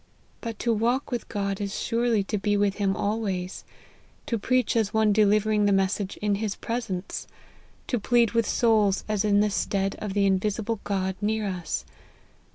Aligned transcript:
But 0.41 0.57
to 0.57 0.73
walk 0.73 1.11
with 1.11 1.29
God 1.29 1.61
is 1.61 1.79
surely 1.79 2.23
to 2.23 2.39
be 2.39 2.57
with 2.57 2.77
him 2.77 2.95
always; 2.95 3.63
to 4.25 4.39
preach 4.39 4.75
as 4.75 4.95
one 4.95 5.13
delivering 5.13 5.65
the 5.65 5.71
message 5.71 6.17
in 6.23 6.33
his 6.41 6.55
presence; 6.55 7.27
to 7.85 7.99
plead 7.99 8.31
with 8.31 8.47
souls 8.49 9.03
as 9.07 9.23
in 9.23 9.41
the 9.41 9.51
stead 9.51 9.95
of 9.99 10.13
the 10.15 10.25
invisible 10.25 10.79
God 10.85 11.17
near 11.21 11.45
us. 11.47 11.85